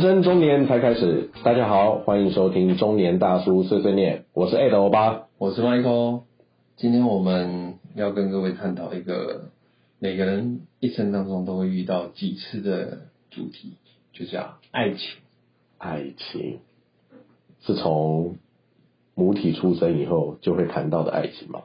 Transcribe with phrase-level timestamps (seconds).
[0.00, 6.22] 人生中年才开始，大家好，欢迎收听中年大叔碎碎念，我是 A 的欧巴，我是 Michael。
[6.76, 9.50] 今天我们要跟各位探讨一个
[9.98, 13.74] 每个人一生当中都会遇到几次的主题，
[14.14, 15.18] 就叫爱情。
[15.76, 16.60] 爱情
[17.60, 18.38] 是从
[19.14, 21.64] 母体出生以后就会谈到的爱情吗？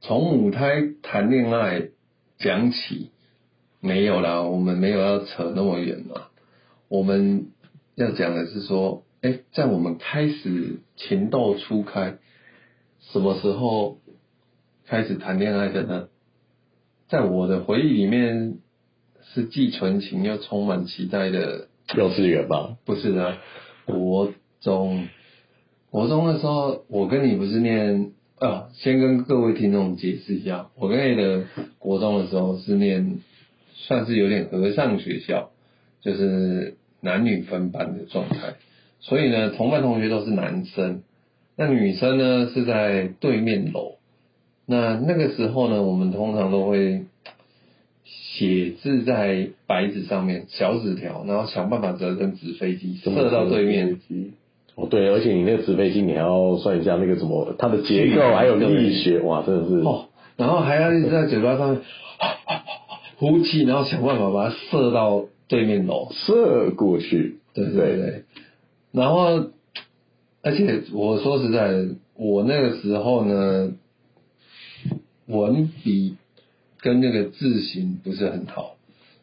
[0.00, 1.90] 从母胎谈恋爱
[2.38, 3.12] 讲起，
[3.78, 6.22] 没有啦，我们没有要扯那么远嘛。
[6.88, 7.51] 我们
[7.94, 12.18] 要讲的是说，哎，在我们开始情窦初开，
[13.00, 13.98] 什么时候
[14.86, 16.08] 开始谈恋爱的呢？
[17.08, 18.58] 在我的回忆里面，
[19.34, 22.78] 是既纯情又充满期待的幼稚园吧？
[22.86, 23.36] 不是的，
[23.84, 25.08] 国中，
[25.90, 31.44] 国中的时候，我跟你不是念啊，先跟各位听众解释一下，我跟你的
[31.78, 33.18] 国中的时候是念，
[33.74, 35.50] 算是有点和尚学校，
[36.00, 38.54] 就是男女分班的状态，
[39.00, 41.02] 所以呢，同班同学都是男生，
[41.56, 43.96] 那女生呢是在对面楼，
[44.66, 47.06] 那那个时候呢，我们通常都会
[48.04, 53.98] 写字在白纸上面，小纸条，然后想办法折成纸飞机，射到对面。
[54.74, 61.80] 哦，对，而且你那个纸飞机，你还要算一下那个什么，它的结构还有力学，哇，真的是哦，然后还要一直在嘴巴上面
[63.18, 66.08] 呼气，然后想办法把它射到对面楼。
[66.12, 68.24] 射过去，对对对，
[68.90, 69.50] 然后，
[70.42, 73.72] 而且我说实在的，我那个时候呢，
[75.26, 76.16] 文笔
[76.80, 78.76] 跟那个字形不是很好，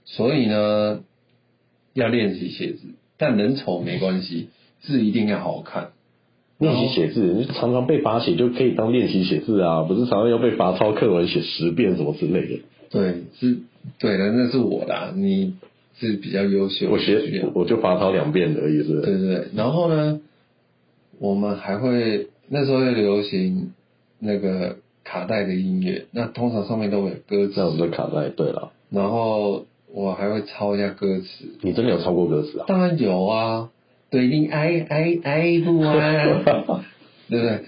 [0.05, 1.01] 所以呢，
[1.93, 4.49] 要练习写字，但人丑没关系，
[4.81, 5.89] 字一定要好看。
[6.59, 12.63] 练习写字，你常常被罚写就可以当练习写字啊，不是常常要被罚抄课文写十遍什么之类的。
[12.91, 13.59] 对，是，
[13.97, 15.55] 对的，那是我的，你
[15.99, 19.01] 是比较优秀，我学我就罚抄两遍而已，是。
[19.01, 20.21] 对对对，然后呢，
[21.19, 23.73] 我们还会那时候又流行
[24.19, 27.53] 那个卡带的音乐，那通常上面都会有歌词。
[27.57, 28.71] 那我们的卡带，对了。
[28.89, 31.45] 然后我还会抄一下歌词。
[31.61, 32.65] 你真的有抄过歌词啊？
[32.67, 33.69] 当然有啊，
[34.09, 36.43] 对你爱爱爱不完，
[37.29, 37.59] 对不对？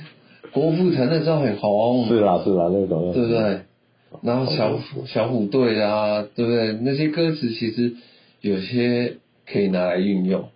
[0.53, 2.08] 郭富城那时候很红。
[2.08, 3.13] 是啦是啦，那种。
[3.13, 3.59] 对不对？
[4.24, 6.74] 然后小虎小虎队啊，对不对？
[6.81, 7.94] 那些歌词其实
[8.41, 10.50] 有些可以拿来运用。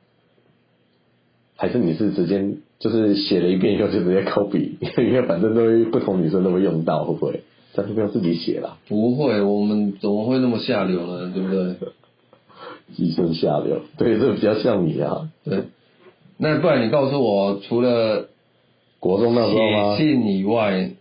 [1.56, 2.44] 还是你是直接
[2.80, 7.42] 就是写了一遍以后就直接 copy， 因为反正都会不同女生都会用到，会不会？
[7.74, 8.78] 但是不用自己写了。
[8.88, 11.32] 不会，我们怎么会那么下流呢？
[11.34, 11.76] 对不对？
[12.96, 15.30] 寄生下流，对，这比较像你啊。
[15.44, 15.64] 对。
[16.38, 18.28] 那不然你告诉我，除了
[19.00, 19.96] 国中那时候吗？
[19.98, 20.92] 写信以外。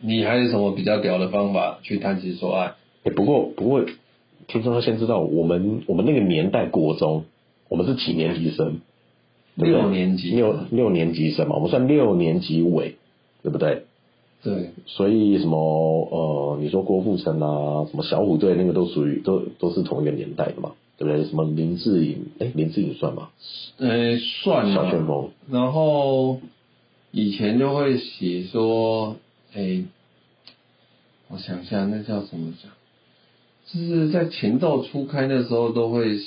[0.00, 2.74] 你还有什么比较屌的方法去谈情说爱？
[3.02, 3.84] 哎，不过不过，
[4.48, 7.24] 听众要先知道，我们我们那个年代国中，
[7.68, 8.80] 我们是几年级生？
[9.54, 12.96] 六年级，六六年级生嘛，我们算六年级尾，
[13.42, 13.84] 对不对？
[14.42, 14.70] 对。
[14.86, 15.56] 所以什么
[16.10, 21.24] 呃，你说郭富城啊，什么小虎队那个都属于都都是同一个年代的嘛，对不对？
[21.28, 23.28] 什么林志颖，哎，林志颖算吗？
[23.78, 24.72] 呃，算。
[24.72, 25.30] 小旋风。
[25.50, 26.40] 然后
[27.10, 29.16] 以前就会写说。
[29.54, 29.82] 哎，
[31.28, 32.70] 我想一下，那叫什么讲？
[33.72, 36.18] 就是在情窦初开的时候，都会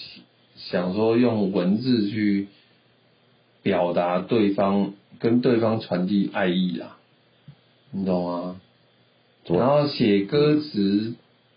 [0.55, 2.47] 想说用文字去
[3.63, 6.97] 表达对方，跟对方传递爱意啦，
[7.91, 8.61] 你懂吗？
[9.47, 11.15] 然后写歌词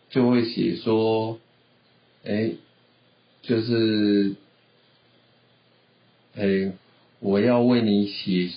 [0.09, 1.39] 就会写说，
[2.25, 2.53] 哎，
[3.43, 4.37] 就是，
[6.35, 6.73] 哎，
[7.21, 8.51] 我要为你写。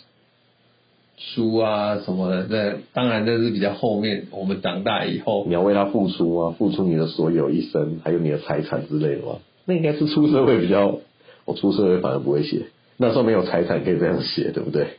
[1.18, 9.40] 书啊什么的，这当然那是比较后面，我们长大以后，你要为他付出啊，付出你的所有一生，还有你的财产之类的吗？
[9.66, 11.00] 那应该是出社会比较，
[11.46, 12.68] 我出社会反而不会写，
[12.98, 14.90] 那时候没有财产可以这样写，对不对？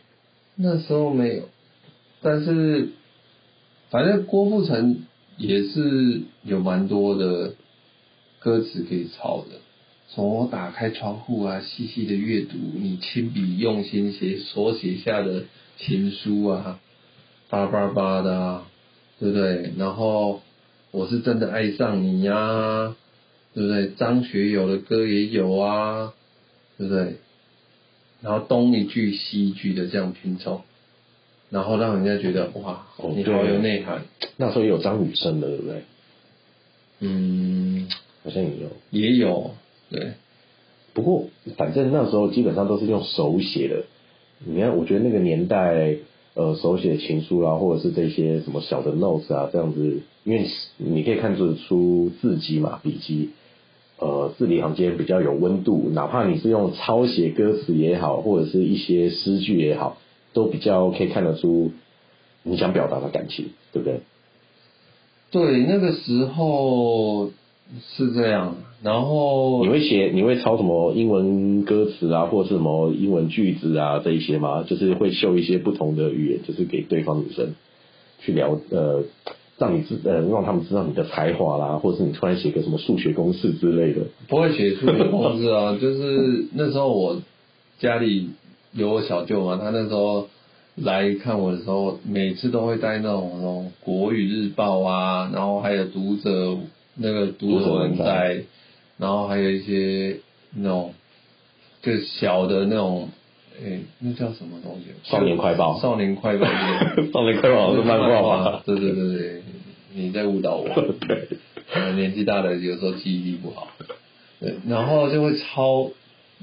[0.57, 1.43] 那时候没有，
[2.21, 2.89] 但是
[3.91, 5.05] 反正郭富城
[5.37, 7.55] 也是有蛮多的
[8.41, 9.61] 歌词可以抄的。
[10.11, 15.45] 从我打开窗户啊，细细的阅读你亲笔用心写所写下的
[15.79, 16.81] 情书啊，
[17.49, 18.69] 叭叭叭的，啊，
[19.21, 19.73] 对不对？
[19.79, 20.41] 然后
[20.91, 22.95] 我是真的爱上你呀，
[23.55, 23.91] 对不对？
[23.91, 26.13] 张学友的歌也有啊，
[26.77, 27.17] 对不对？
[28.21, 30.63] 然后东一句西一句的这样拼凑，
[31.51, 34.03] 然后让人家觉得哇，你好有内涵。
[34.37, 35.85] 那时候也有张雨生的，对不对？
[37.01, 37.89] 嗯，
[38.25, 39.53] 好像也有，也有。
[39.91, 40.15] 对，
[40.93, 43.85] 不过反正那时候基本上都是用手写的。
[44.45, 45.97] 你看，我觉得那个年代，
[46.35, 50.47] 呃，手写情书啊，或者是这些什么小的 notes 啊，这样子，因为
[50.77, 53.31] 你可以看出出字迹嘛，笔迹，
[53.99, 59.99] 呃字里行间比较有温度，哪怕你是用抄写歌词也好，或者是一些诗句也好，
[60.33, 61.73] 都比较可以看得出
[62.45, 64.01] 你想表达的感情，对不对？
[65.31, 67.31] 对，那个时候
[67.97, 74.63] 是这样，然后你会写，你会抄什么英文歌词啊，或者是什么英文句子啊这一些吗？
[74.63, 77.55] 就是会秀一些不同的语言，就是给对方女生
[78.21, 79.03] 去聊，呃，
[79.59, 84.07] 让你知，呃，让他们知道你的才华啦，或者是你突然写个什么数学公式之类的。
[84.29, 87.21] 不会写数学公式啊， 就是那时候我
[87.79, 88.31] 家里
[88.73, 90.29] 有我小舅嘛，他那时候
[90.77, 96.57] 来看我的时候，每次都会带那种那种国语日报啊，然后还有读者
[96.99, 98.45] 那个读者文摘，
[98.99, 100.19] 然后还有一些
[100.55, 100.93] 那种
[101.83, 103.09] 就小的那种，
[103.63, 104.87] 诶、那叫什么东西？
[105.11, 106.47] 少年快报少年快报。
[107.13, 108.63] 少年快报是漫画吗？
[108.67, 109.43] 对对对对，
[109.95, 110.69] 你在误导我。
[111.95, 113.69] 年纪大的有时候记忆力不好，
[114.41, 115.91] 对，然后就会抄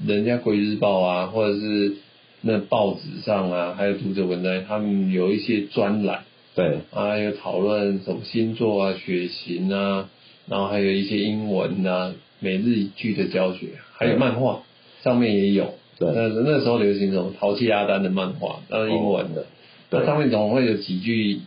[0.06, 1.96] 人家《国语日报》啊，或者是
[2.42, 6.22] 那报纸上啊，还有读者文摘，他们有一些专栏
[6.54, 10.08] 对，啊，有讨论什么星座啊、血型啊，
[10.48, 14.62] 然后还有一些英文啊、每日一句的教学，还有漫画
[15.02, 15.74] 上面也有。
[15.98, 16.10] 对。
[16.14, 19.46] 那那时候流行什么淘气阿丹的漫画，那是英文的，
[19.90, 21.40] 对那上面总会有几句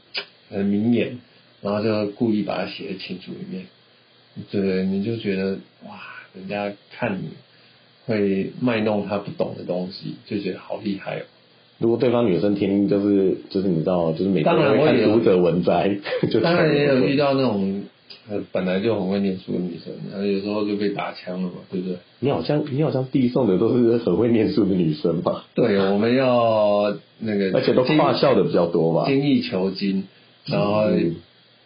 [0.49, 1.17] 很名言，
[1.61, 3.65] 然后就故意把它写在清楚里面。
[4.51, 5.57] 对，你就觉得
[5.87, 5.99] 哇，
[6.33, 7.29] 人家看你
[8.05, 11.23] 会卖弄他不懂的东西，就觉得好厉害哦。
[11.77, 15.09] 如果对方女生天天就是就是你知道，就是每天当然会有。
[15.09, 15.97] 看读者文摘，
[16.31, 17.78] 就当然也有遇到那种
[18.29, 21.97] 呃本来就很会念书的女生，然后有时候就被打枪了嘛，对不对？
[22.19, 29.05] 你好像你好像递送的都是很会念书的女生吧， 对，我们要那个，而且都跨校的比较多吧。
[29.07, 30.03] 精益求精，
[30.45, 31.15] 然后嗯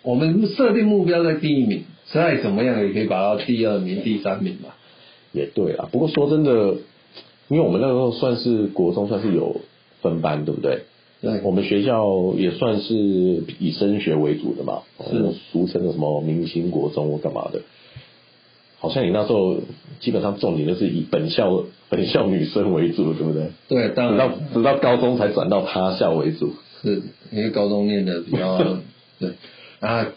[0.03, 4.75] 我们设定目标在第一名，再怎么样也可以拔到第二名、第三名吧。
[5.31, 6.75] 也对啊，不过说真的，
[7.47, 9.61] 因为我们那个时候算是国中，算是有
[10.01, 10.81] 分班，对不对？
[11.23, 17.61] 对我们学校也算是以升学为主的嘛，是哦俗称的什么明星国中或干嘛的。
[18.77, 19.55] 好像你那时候
[20.01, 23.51] 基本上重点就是以本校 本校女生为主，对不对？
[23.69, 26.53] 对，当直到直到高中才转到他校为主。
[26.81, 28.57] 是因为高中念的比较
[29.19, 29.31] 对。
[29.79, 30.07] 啊，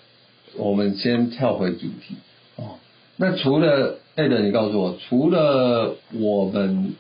[0.57, 2.17] 我们先跳回主题
[2.57, 2.81] 哦。
[3.17, 6.95] 那除了艾德，你告诉我，除了我们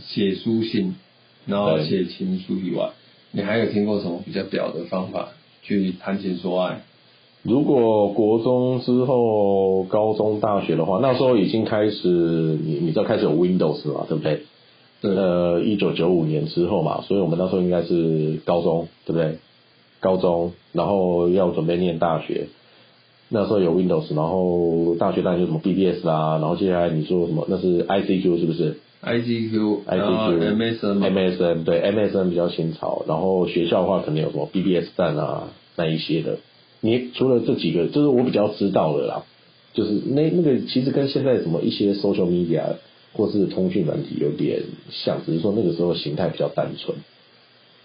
[0.00, 0.96] 写书信，
[1.46, 2.90] 然后写情书以外，
[3.36, 5.28] 你还有听过什么比较屌的方法
[5.62, 6.80] 去谈情说爱？
[7.42, 14.44] 如果国中之后、高中、大学的话，那时候已经开始，你你知道开始有 Windows 嘛，对不对？
[15.02, 19.36] 对呃，一九九五年之后嘛，所以我们那时候应该是高中，对不对？
[20.00, 22.46] 高中，然后要准备念大学，
[23.28, 27.44] 那时候有 Windows，然后大学当然就什么 BBS 啦，然后接下来你说什么？
[27.50, 36.38] 那是 ICQ 是不是后 ICQ、MSN 嘛 MSN 对 MSN 比较新潮，然后学校的话可能有什么 BBS 站啊那一些的。
[36.80, 39.24] 你除了这几个，就是我比较知道的啦，
[39.72, 42.76] 就是那那个其实跟现在什么一些 social media
[43.12, 46.98] 或是通讯软体有点像，只是说那个时候形态比较单纯。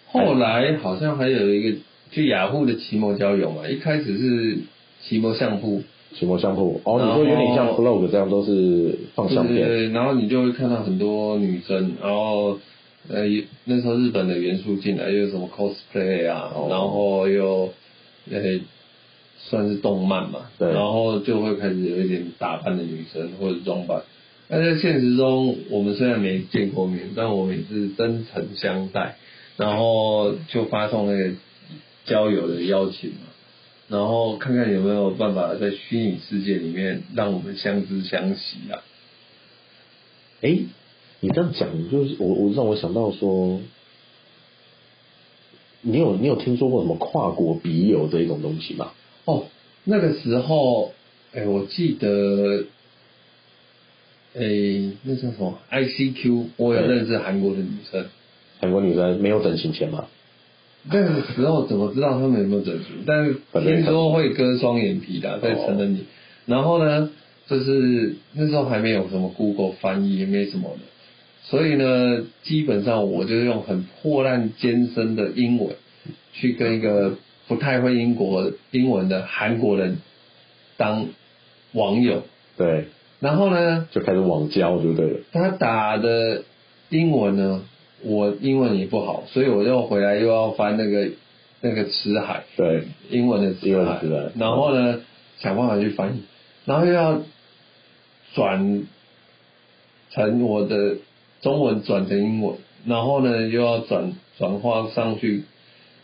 [0.08, 1.78] 后来好像还有一个，
[2.12, 4.58] 就雅虎的奇摩交友嘛，一开始是
[5.02, 6.82] 奇摩相簿，奇摩相簿？
[6.84, 12.60] 哦，你说有点像 vlog 这样，都是放相片，对对对，然后你就会看到很多女生，然后
[13.10, 13.24] 呃
[13.66, 16.68] 那时候日本的元素进来，又有什么 cosplay 啊，哦。
[16.70, 17.70] 然后又
[18.30, 18.60] 呃
[19.38, 20.72] 算是动漫嘛，对。
[20.72, 24.04] 然后就会开始有一点打扮的女生或者装扮。
[24.48, 29.16] 但在现实中，我们虽然没见过面，但我们也是真诚相待，
[29.56, 31.32] 然后就发送那个
[32.04, 33.31] 交友的邀请嘛，
[33.92, 38.80] 然后看看有没有办法在虚拟世界里面让我们相知相惜啊。
[40.40, 40.60] 哎，
[41.20, 43.60] 你这样讲，就是我我让我想到说，
[45.82, 48.94] 你有你有听说过什么跨国笔友这一种东西吗？
[49.26, 49.48] 哦，
[49.84, 50.94] 那个时候，
[51.34, 52.64] 哎，我记得，
[54.36, 54.42] 哎，
[55.04, 58.06] 那叫什么 ICQ，我有认识韩国的女生。
[58.62, 60.08] 韩国女生没有整形前嘛？
[60.90, 63.04] 那个时候怎么知道他们有没有整形？
[63.06, 63.34] 但
[63.64, 66.06] 听说会割双眼皮的，在成人礼。
[66.46, 67.10] 然后呢，
[67.48, 70.80] 就是那时候还没有什么 Google 翻译，也没什么的，
[71.44, 75.76] 所以呢，基本上我就用很破烂艰深的英文
[76.34, 77.14] 去跟一个
[77.48, 80.00] 不太会英国英文的韩国人
[80.78, 81.06] 当
[81.74, 82.24] 网友。
[82.58, 82.86] 对，
[83.20, 85.22] 然后呢，就开始网交，对不对？
[85.32, 86.44] 他打的
[86.90, 87.62] 英文呢，
[88.04, 91.10] 我英文也不好，所以我就回来又要翻那个
[91.62, 94.02] 那个词海，对，英文的词海
[94.38, 95.02] 然后呢
[95.40, 96.22] 想办法去翻译，
[96.66, 97.22] 然后又要
[98.34, 98.84] 转
[100.10, 100.98] 成我的
[101.42, 105.44] 中文转成英文，然后呢又要转转化上去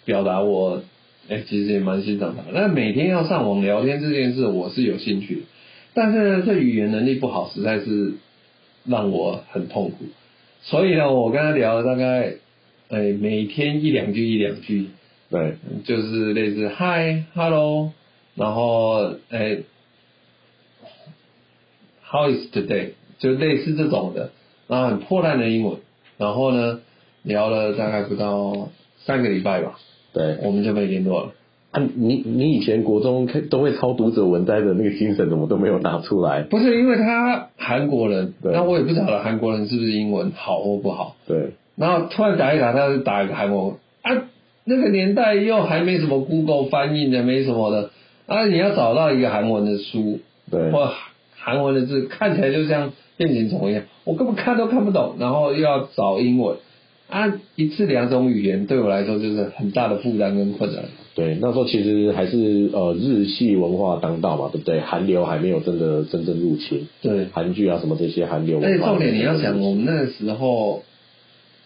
[0.05, 0.83] 表达我，
[1.29, 2.43] 哎、其实也蛮欣赏他。
[2.53, 5.41] 那每天要上网聊天这件事，我是有兴趣的，
[5.93, 8.13] 但是呢，这语言能力不好，实在是
[8.85, 10.05] 让我很痛苦。
[10.69, 12.33] 所以呢，我跟他聊了大概，
[12.89, 14.89] 哎、每天一两句一两句，
[15.29, 15.55] 对，
[15.85, 17.93] 就是类似 Hi Hello，
[18.35, 19.59] 然后哎、
[22.03, 22.89] How is today？
[23.17, 24.31] 就类似这种的，
[24.67, 25.77] 然后很破烂的英文，
[26.17, 26.81] 然后呢
[27.23, 28.69] 聊了大概不到
[29.05, 29.79] 三个礼拜吧，
[30.11, 31.33] 对，我们就没联络了。
[31.71, 36.43] 啊，你你以前国中都会抄读者文摘的那个精神，怎么都没有拿出来？
[36.43, 43.75] 不是因为他韩国人，那我也不晓得韩国人是不是英文好或不好，对，然后突然打一打，他就打一个韩文。
[44.01, 44.23] 啊，
[44.63, 47.89] 那个年代又还没什么 Google 翻译的，没什么的。
[48.27, 50.19] 啊，你要找到一个韩文的书
[50.49, 50.89] 对，或
[51.35, 56.57] 韩文的字，看起来就像变形虫一样，我根本看都看不懂，然后又要找英文。
[57.09, 60.83] 啊，一次两种语言对我来说就是很大的负担跟困难。
[61.17, 64.81] 对，那时候其实还是呃日系文化当道嘛，对不对？
[64.81, 68.61] 韩流还没有真的真正入侵，对，韩剧啊什么这些韩流。
[68.61, 70.83] 而且重点你要想，我们那个时候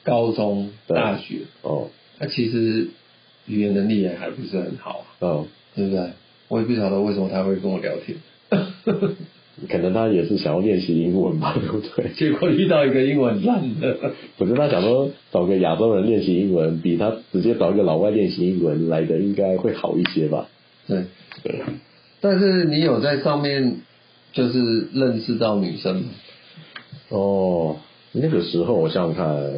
[0.04, 2.88] 高中、对大学，哦，那其实
[3.46, 6.12] 语言能力也还不是很好，嗯，对不对？
[6.48, 8.18] 我也不晓得为什么他会跟我聊天，
[9.70, 12.10] 可能他也是想要练习英文吧， 对不对？
[12.16, 20.48] 结果遇到一个英文烂的，可是他想说找个亚洲人练习英文，比他直接找一个老外练习英文来的应该会好一些吧？
[20.88, 21.04] 对。
[21.44, 21.62] 对，
[22.20, 23.78] 但是你有在上面
[24.34, 26.10] 就是认识到女生吗？
[27.10, 27.78] 哦，
[28.14, 29.54] 那个时候我想想看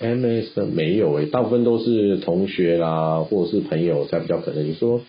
[0.00, 4.64] ，MS 的没有诶，大部分都是同学啦，或者是朋友才比较可能。
[4.64, 5.00] 你说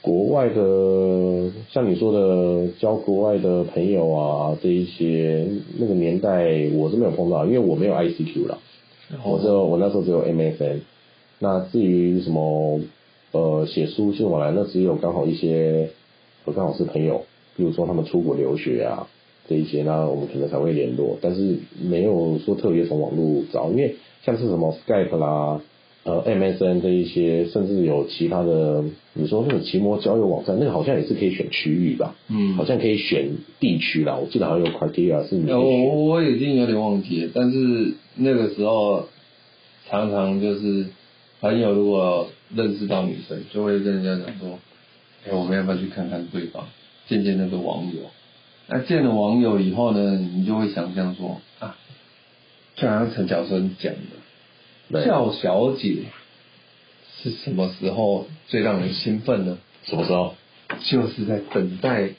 [0.00, 5.46] 国外的，像你说的交国外的朋友啊，这一些
[5.78, 8.58] 那个年代我是没有碰到，因为我没有 ICQ 啦，
[9.24, 10.78] 我只有我那时候只有 MSN。
[11.40, 12.80] 那至于什么
[13.32, 15.90] 呃写书信往来，那只有刚好一些
[16.44, 17.22] 我刚好是朋友，
[17.56, 19.08] 比如说他们出国留学啊
[19.48, 25.60] 这一些，那我们可能才会联络，但是没有说特别从网络找，因为像是什么 Skype 啦。
[26.08, 32.14] 呃，MSN 这一些，甚至有其他的，你说那种奇摩交友网站，那个好像也是可以选区域吧？
[32.28, 33.28] 嗯好像可以选
[33.60, 34.16] 地区啦。
[34.16, 35.60] 我记得好像有 criteria 是我。
[35.60, 39.06] 我我已经有点忘记了，但是那个时候
[39.90, 40.86] 常常就是
[41.42, 44.58] 朋友如果认识到女生，就会跟人家讲说，
[45.26, 46.64] 哎、我们要不要去看看对方，
[47.06, 48.00] 见见那个网友？
[48.68, 51.76] 那见了网友以后呢，你就会想象说啊，
[52.76, 54.27] 就好像陈小春讲的，对
[54.90, 56.04] 叫小姐
[57.22, 59.58] 是什么时候最让人兴奋呢？
[59.84, 60.34] 什么时候？
[60.84, 62.10] 就是在等待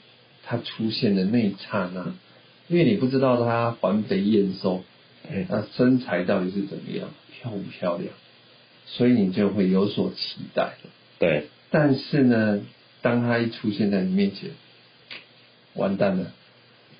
[0.44, 2.14] 她出现的那一刹那，
[2.68, 4.82] 因为你不知道她环肥燕瘦，
[5.30, 8.12] 哎那身材到底是怎么样，漂不漂亮，
[8.86, 10.74] 所以你就会有所期待。
[11.18, 12.60] 对，但是呢，
[13.02, 14.50] 当她一出现在你面前，
[15.74, 16.32] 完蛋了，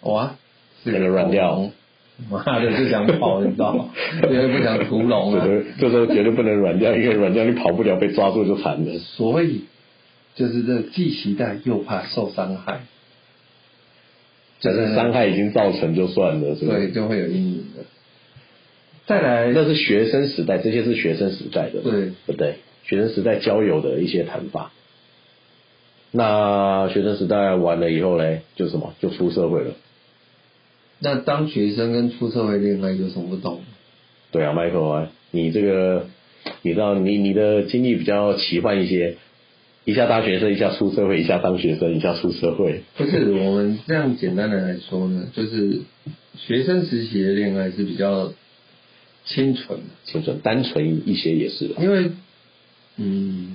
[0.02, 0.36] 哇，
[0.84, 1.70] 是可能软掉
[2.28, 3.90] 妈的就想跑，你知道吗？
[4.22, 5.46] 因为不想屠龙啊。
[5.46, 8.98] 这这时候绝对不能软掉，因为软掉你跑不了，被抓住就惨了。
[8.98, 9.62] 所以
[10.34, 12.80] 就是这既期待又怕受伤害，
[14.60, 16.74] 就是伤害已经造成就算了，是吧？
[16.74, 17.84] 对，就会有阴影的。
[19.06, 22.56] 再来，那是学生时代，这些是学生时代的，对对不对？
[22.84, 24.70] 学生时代交友的一些谈法。
[26.12, 28.94] 那学生时代完了以后嘞，就什么？
[29.00, 29.74] 就出社会了。
[31.00, 33.60] 那当学生跟出社会恋爱有什么不同？
[34.30, 36.06] 对啊，Michael 啊，你这个，
[36.62, 39.16] 你知道你你的经历比较奇幻一些，
[39.84, 42.82] 一下当学生，一下出社会，一下当学生，一下出社会。
[42.96, 45.80] 不是，我们这样简单的来说呢，就是
[46.36, 48.32] 学生时期的恋爱是比较
[49.24, 51.82] 清纯的，青春单纯一些也是啊。
[51.82, 52.10] 因为
[52.96, 53.54] 嗯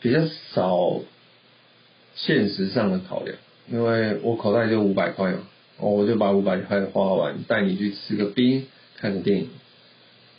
[0.00, 0.20] 比较
[0.54, 1.00] 少
[2.14, 3.36] 现实上的考量，
[3.70, 5.38] 因为我口袋就五百块嘛，
[5.78, 8.64] 哦我就把五百块花完，带你去吃个冰，
[8.98, 9.48] 看个电影，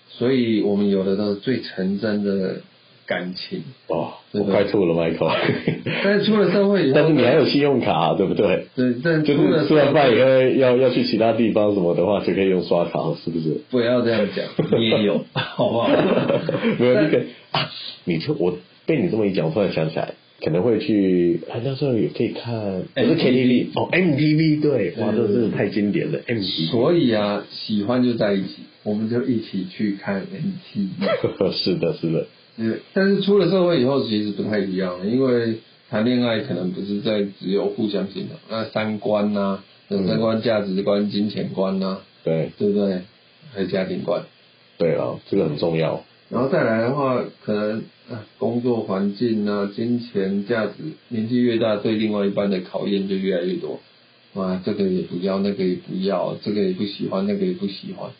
[0.09, 2.61] 所以我们有的都是最纯真的
[3.05, 3.63] 感情。
[3.87, 5.35] 哦，对我快吐了，Michael。
[6.03, 8.67] 但是出了社会以后， 但是你还有信用卡、对不对？
[8.75, 9.25] 对，但了
[9.63, 10.27] 是吃完饭以后
[10.57, 13.61] 要要去其他地方什么的话，就可以用刷卡了，是不是？
[13.69, 14.45] 不要这样讲，
[14.79, 15.89] 你也有， 好不好？
[16.79, 17.19] 没有那个
[17.51, 17.69] 啊，
[18.05, 20.13] 你就我被你这么一讲，我突然想起来，
[20.45, 26.69] 可能会去，哎，那时候也可以看，不是 KTV 哦，MTV 对，哇，这真是太经典了，MTV。
[26.69, 30.89] 所以啊，喜欢就在一起，我们就一起去看 MT。
[31.51, 35.55] 是的，是的，嗯，但是出了社会以后，其实不太一样了，因为
[35.89, 43.01] 谈恋爱可能不是在只有互相欣赏，那三观呐、人生观、价值观、金钱观呐、对对不对？
[43.53, 44.21] 还有家庭观。
[44.77, 46.03] 对啊，这个很重要。
[46.29, 47.79] 然后再来的话，可能
[48.09, 50.73] 啊工作环境啊、金钱价值，
[51.09, 53.79] 年纪越大，对另外一半的考验就越来越多。
[54.33, 58.11] 啊，这个也不要，那个也不要，这个也不喜欢，那个也不喜欢，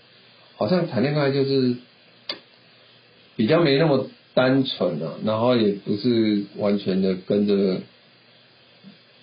[0.56, 1.76] 好像谈恋爱就是
[3.36, 7.82] 比较没那么单纯啊，然后也不是完全的跟着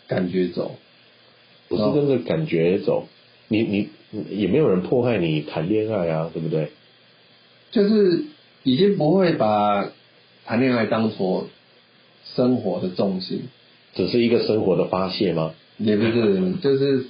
[0.06, 0.76] 感觉走。
[1.68, 3.08] 不是跟着感觉走，
[3.48, 6.68] 你你你也没有人迫害你谈恋爱啊，对不对？
[7.70, 8.24] 就是
[8.64, 9.90] 已经不会把
[10.44, 11.46] 谈恋爱当做
[12.34, 13.42] 生活的重心，
[13.94, 15.52] 只是一个生活的发泄吗？
[15.78, 17.04] 也不是，就是，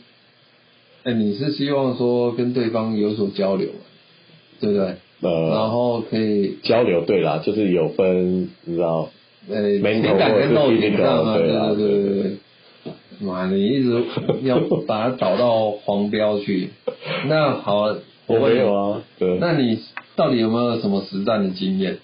[1.04, 3.80] 哎、你是希望说跟对方有所交流嘛，
[4.60, 4.94] 对不对？
[5.20, 9.10] 呃，然后可以，交流对啦，就是有分，你知道，
[9.48, 12.36] 呃情感跟肉体上啊，对对啊对对对对。
[13.20, 14.02] 妈，你一直
[14.42, 16.70] 要把它导到黄标去，
[17.28, 17.94] 那好，
[18.26, 19.38] 我没有啊，对。
[19.38, 19.78] 那你
[20.16, 21.98] 到底有没有什么实战的经验？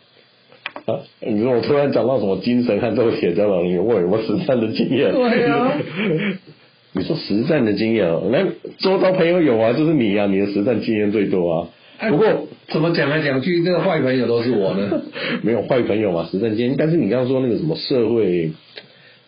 [0.87, 5.13] 啊，你说我突然讲到什么精神和肉体的交流，你问有没有实战的经验？
[5.13, 5.73] 对啊。
[6.93, 8.45] 你说实战的经验哦，那
[8.79, 11.69] 周遭朋友有啊，就是你啊，你的实战经验最多啊。
[11.99, 15.03] 哎不过怎么讲来讲去，这个坏朋友都是我呢？
[15.43, 16.77] 没有坏朋友嘛，实战经验。
[16.79, 18.53] 但是你刚刚说那个什么社会，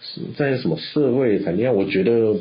[0.01, 2.37] 是在什么社会谈恋爱，我觉得，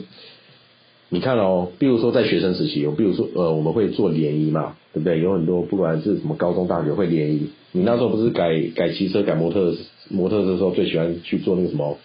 [1.09, 5.19] 你看哦，比如说在学生时期，比如说呃，我们会做联谊嘛，对不对？
[5.21, 7.49] 有很多不管是什么高中、大学会联谊。
[7.71, 9.73] 你那时候不是改改骑车、改摩托
[10.09, 11.99] 摩托车的时候，最喜欢去做那个什么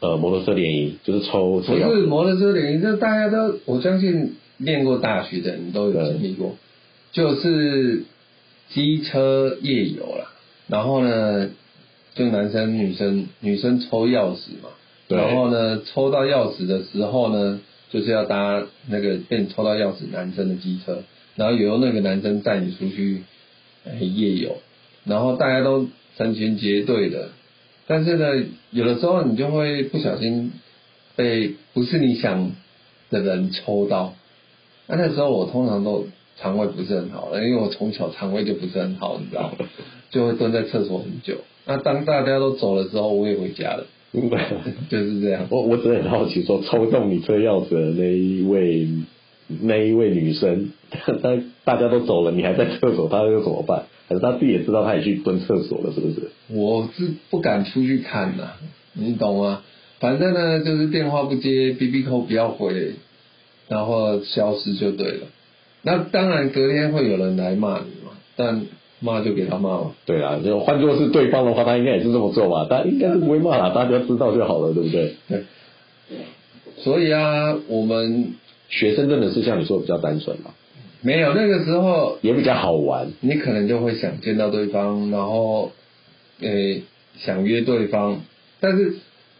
[0.00, 6.56] 呃摩托车联谊，就是抽不是摩托车联谊，这大家都我相信练过大学的人都有经历过，
[7.12, 8.02] 就是
[8.70, 10.32] 机车夜游啦。
[10.66, 11.50] 然后呢，
[12.14, 14.70] 就男生女生女生抽钥匙嘛，
[15.06, 21.04] 然后呢抽到钥匙的时候呢，就是要搭那个被抽到钥匙男生的机车，
[21.38, 23.22] 然后由那个男生带你出去
[23.86, 24.56] 哎夜游，
[25.04, 27.28] 然后大家都成群结队的，
[27.86, 30.52] 但是呢，有的时候你就会不小心
[31.14, 32.50] 被不是你想
[33.08, 34.14] 的人抽到。
[34.88, 36.06] 那那时候我通常都
[36.38, 39.66] 肠胃不是很好了，因为我从小肠胃就不是很好，你知道吗，
[40.10, 41.36] 就会蹲在厕所很久。
[41.66, 43.86] 那当大家都走的时候，我也回家了，
[44.88, 45.46] 就是这样。
[45.50, 48.88] 我我只是很好奇，说抽中你车钥匙的那一位
[49.62, 51.12] 那一位女生， 她
[51.64, 53.84] 大家都走了，你还在厕所，她又怎么办？
[54.08, 56.30] 还是她自己也知道她也去蹲厕所了，是不是？
[56.48, 58.52] 我是不敢出去看呐、
[58.92, 59.62] 你懂吗？
[60.00, 62.92] 反正呢，就是电话不接，B B 扣不要回，
[63.68, 65.26] 然后消失就对了。
[65.82, 68.62] 那当然隔天会有人来骂你嘛，但
[69.00, 69.92] 骂就给他骂嘛。
[70.06, 72.66] 对啊，就换作是对方的话，他应该也是这么做吧？
[72.68, 75.14] 他应该是不会骂啦，大家知道就好了，对不对？
[75.28, 75.42] 对。
[76.76, 78.34] 所以啊，我们
[78.68, 80.52] 学生真的是像你说的比较单纯嘛，
[81.00, 83.08] 没有那个时候，也比较好玩。
[83.20, 85.72] 你可能就会想见到对方，然后，
[86.40, 86.82] 诶、
[87.18, 88.20] 想约对方，
[88.60, 88.96] 但是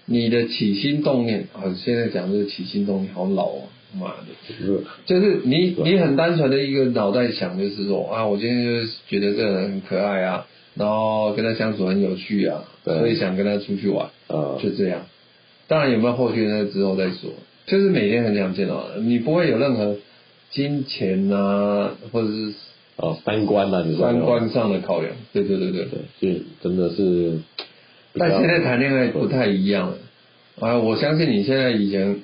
[0.07, 3.63] 你的起心动念啊，现在讲这个起心动念好老哦，
[3.99, 5.41] 妈的，就是就是。
[5.45, 12.99] 你你很单纯的一个脑袋想，就是说啊，我今天就是觉得这个人很可爱啊，然后跟他相处很有趣啊，对。
[12.99, 15.07] 所以想跟他出去玩，呃，就这样。
[15.67, 17.31] 当然有没有后续那之后再说，
[17.69, 19.97] 就是每天很想见到，你不会有任何
[20.51, 22.55] 金钱啊，或者是
[22.97, 25.15] 哦，三观啊，你说三观上的考量。
[25.33, 25.87] 对对对对。
[26.19, 27.39] 对，就真的是。
[28.15, 29.99] 但现在谈恋爱不太一样了
[30.61, 30.79] 啊！
[30.79, 32.21] 我相信你现在以前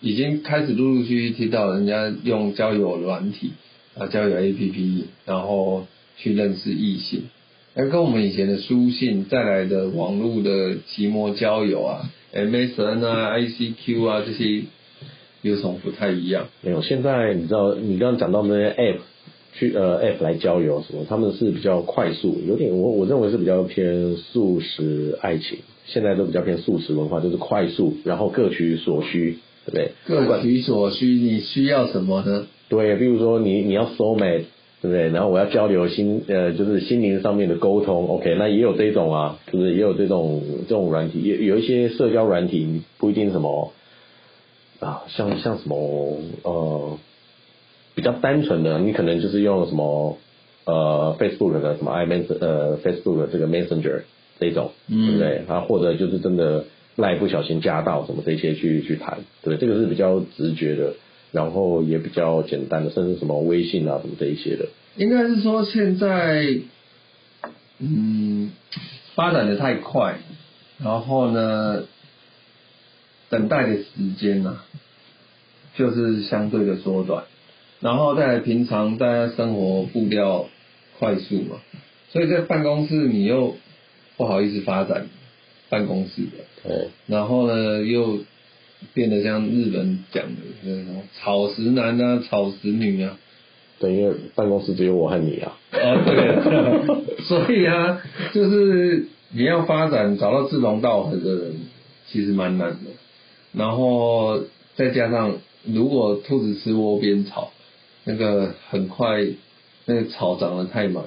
[0.00, 3.52] 已经开始陆陆续续听到人家用交友软体
[3.96, 5.86] 啊、交友 APP，然后
[6.18, 7.22] 去认识异性，
[7.76, 14.62] 那跟我们以前的书信带来的网络的奇摩交友啊、MSN 啊、ICQ 啊这些
[15.42, 16.46] 有什么不太一样？
[16.62, 18.98] 没有，现在你知道，你刚刚讲到那些 app
[19.54, 29.90] 去呃 app 来交友什么，他们是比较快速，有点我我认为是比较偏素食爱情，现在都比较偏素食文化，就是快速，然后各取所需，对不对？
[30.06, 32.46] 各取所需，你需要什么呢？
[32.68, 34.44] 对，比如说你你要 soul mate，
[34.84, 35.08] 对不对？
[35.08, 39.72] 然后我要交流心呃，就是心灵上面的沟通，OK，那也有这种啊，是不是？
[39.72, 43.72] 也有这种这种软体，有有一些社交软体不一定什么
[44.80, 46.98] 啊，像像什么呃
[47.94, 50.18] 比较单纯的，你可能就是用什么
[50.66, 54.02] 呃 Facebook 的什么 i mess 呃 Facebook 的这个 Messenger
[54.38, 55.42] 这种，嗯对不对？
[55.48, 56.66] 啊，或者就是真的
[56.96, 59.56] 赖不小心加到什么这些去去谈，对？
[59.56, 60.92] 这个是比较直觉的。
[61.34, 64.68] 然后也比较简单的，甚至什么微信啊什么这一些的。
[64.96, 66.60] 应该是说现在，
[67.80, 68.52] 嗯，
[69.16, 70.18] 发展的太快，
[70.78, 71.82] 然后呢，
[73.30, 74.64] 等待的时间啊、
[75.76, 77.24] 就是相对的缩短，
[77.80, 80.46] 然后在平常大家生活步调
[81.00, 81.56] 快速嘛，
[82.10, 83.56] 所以在办公室你又
[84.16, 85.08] 不好意思发展
[85.68, 88.20] 办公室的，对，然后呢又
[88.92, 93.16] 变得像日本讲的那种草食男啊、草食女啊，
[93.78, 95.56] 对，因为办公室只有我和你啊。
[95.72, 101.54] 哦，对，所以啊，就是你要发展找到志同道合的人，
[102.06, 102.90] 其实蛮难的。
[103.52, 104.40] 然后
[104.74, 107.52] 再加上，如果兔子吃窝边草，
[108.04, 109.24] 那个很快
[109.86, 111.04] 那个草长得太满，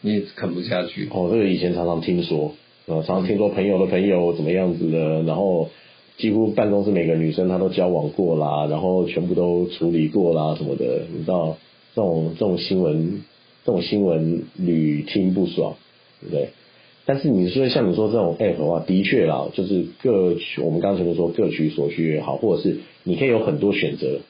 [0.00, 1.08] 你也啃不下去。
[1.10, 2.54] 哦，这个以前常常听说，
[2.86, 5.70] 呃，常常听说朋友的朋友怎么样子的，然后
[6.16, 11.56] 几乎办公室每个女生她都交往过啦，然后全部都处理过啦什么的，你知道
[11.94, 13.22] 这种这种新闻，
[13.64, 15.74] 这种新闻屡听不爽，
[16.20, 16.48] 对不对？
[17.06, 24.20] 但是你说像你说这种 app 的话，的确啦，就是各取我们刚刚前面说各取所需也好，或者是你可以有很多选择，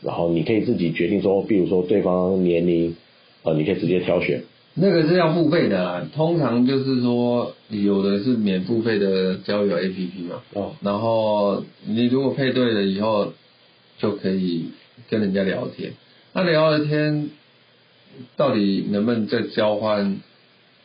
[0.00, 2.96] 然后你可以自己决定说，比如说对方年龄，
[3.42, 4.44] 呃，你可以直接挑选。
[4.74, 13.32] 那个是要付费的啦，通常就是说有的是免付费的交友 APP 嘛，哦，然后你如果配对了以后，
[13.98, 14.66] 就可以
[15.10, 15.92] 跟人家聊天。
[16.32, 17.28] 那聊了天，
[18.36, 20.20] 到底能不能再交换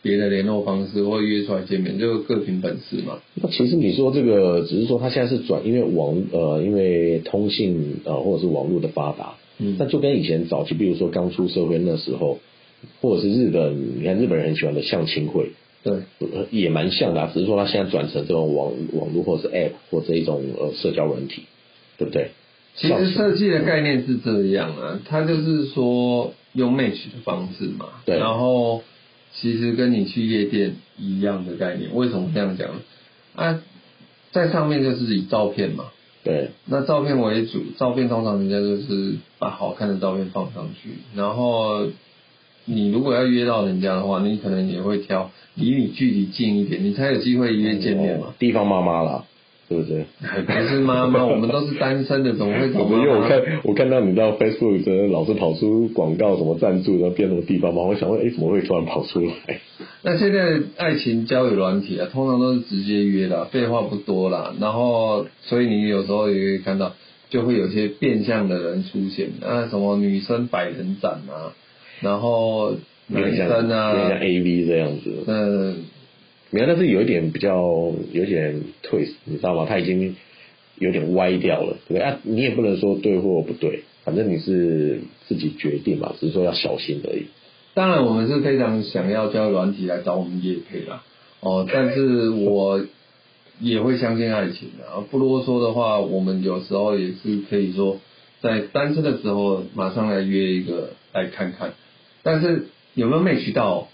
[0.02, 3.20] 别的联络方式或约出来见面，就各凭本事嘛。
[3.36, 12.40] 那其实你说这个，只是说他现在是转，因为网呃，因为通信呃或者是网络的发达，嗯那就跟以前早期，比如说刚出社会那时候，
[13.02, 15.52] 或者是日本，你看日本人很喜欢的相亲会，
[15.84, 21.44] 对，呃也蛮像的、啊，只是说他现在转成这种网网络或者是 App 或者一种呃社交软体，
[21.98, 22.32] 对不对？
[22.76, 28.84] 其实设计的概念是这样啊，它就是说用 match 的方式嘛，对然后
[29.34, 31.96] 其实跟你去夜店一样的概念。
[31.96, 32.70] 为什么这样讲？
[33.36, 33.64] 啊，
[34.32, 35.86] 在上面就是以照片嘛，
[36.24, 41.88] 对，那照片为主，照片通常人家就是把好看的照片放上去，然后
[42.70, 48.34] 你如果要约到人家的话，你可能也会挑离你距离近一点，你才有机会约见面嘛哦。
[48.38, 49.24] 地方妈妈啦，
[49.70, 50.06] 是不是？
[50.22, 53.04] 还不是妈妈， 我们都是单身的，怎么会找我妈妈？
[53.04, 59.32] 因为我看我看到你知道 Facebook 的老是跑出广告什么赞助，然后变什么地方嘛，我想问，哎，怎么会突然跑出来？
[60.04, 64.54] 那现在爱情交友软体啊，通常都是直接约的，废话不多啦。
[64.60, 66.94] 然后，所以你有时候也可以看到，
[67.30, 71.52] 就会有些变相的人出现，啊，什么女生百人斩啊，
[72.02, 72.76] 然后
[73.08, 75.24] 男生有点像啊，AV 这样子。
[75.28, 75.86] 嗯，
[76.52, 77.56] 没有，但是有一点比较
[78.12, 79.66] 有点 twist，你知道吗？
[79.68, 80.16] 他已经
[80.80, 82.02] 有点歪掉了，对不对？
[82.02, 87.28] 啊，你也不能说对或不对，反正你是自己决定嘛，只是说要小心而已。
[87.74, 91.04] 当然我们是非常想要叫软体来找我们业配啦，
[91.42, 92.86] 哦，但是我
[93.60, 97.98] 也会相信爱情的，啊不啰嗦的话，我们有时候也是可以说，
[98.42, 101.74] 在单身的时候马上来约一个来看看，
[102.28, 103.88] 但是有没有 match 到，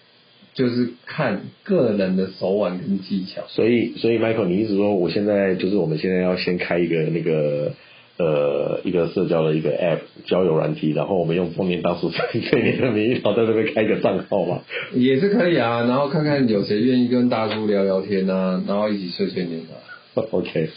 [0.55, 3.43] 就是看个人的手腕跟技巧。
[3.47, 7.73] 所以，所以 Michael，你一直说我现在就是我们现在要先开一个那个
[8.17, 14.63] 呃一个社交的一个 App 交友软体，然后我们用丰年大叔这年的名义，然后在那边开一个账号嘛。
[14.95, 19.77] 也是可以啊，然后看看有谁愿意跟大叔聊聊天啊，然后一起碎碎念啊。
[20.31, 20.69] OK，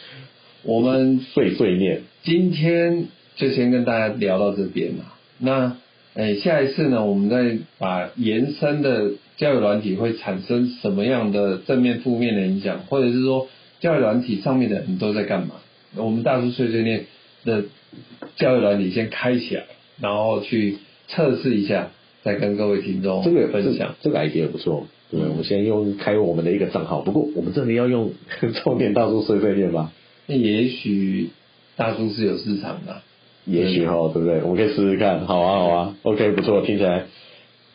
[0.63, 2.03] 我们碎碎念。
[2.23, 5.05] 今天就先跟大家聊到这边嘛。
[5.39, 5.79] 那
[6.17, 13.49] 诶，下一次呢，我们再把延伸的教育软体会产生什么样的正面、负面的影响，或者是说
[13.81, 15.57] 教育软体上面的人都在干嘛？
[15.95, 17.05] 我们大叔碎碎念
[17.45, 17.65] 的
[18.37, 19.65] 教育软体先开起来，
[20.01, 21.91] 然后去测试一下，
[22.23, 23.95] 再跟各位听众这个分享。
[24.01, 24.87] 这这个 idea 不错。
[25.11, 28.13] 对，我们先用开我们的一个账号，不过我们这里要用
[28.65, 29.93] 重点大叔碎碎念吧？
[30.27, 31.29] 那也许
[31.77, 33.03] 大叔是有市场的。
[33.47, 34.43] 也许哈，对不对？
[34.43, 35.27] 我们可以试试看。
[35.27, 37.05] 好啊，好啊，OK，不错，听起来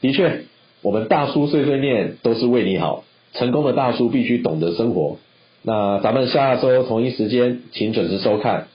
[0.01, 0.43] 的确，
[0.83, 3.03] 我们大叔碎碎念都是为你好。
[3.33, 5.17] 成功的大叔必须懂得生活。
[5.63, 8.67] 那咱们下周同一时间，请准时收看。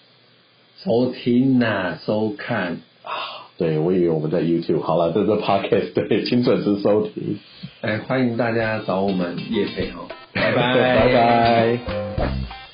[0.83, 2.79] 收听呐、收看。
[3.03, 4.81] 啊，对我以为我们在 YouTube。
[4.81, 7.39] 好了，这是 Podcast，对，请准时收听。
[7.83, 12.66] 哎，欢迎大家找我们叶配哦， 拜拜，拜拜。